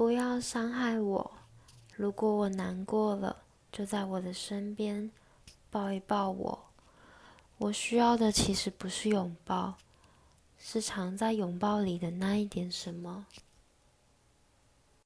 [0.00, 1.30] 不要伤害我。
[1.94, 3.36] 如果我难过了
[3.70, 5.10] 就在我的身边
[5.70, 6.58] 抱一抱我。
[7.58, 9.74] 我需要的其实不是拥抱
[10.56, 13.26] 是藏在拥抱里的那一点什么。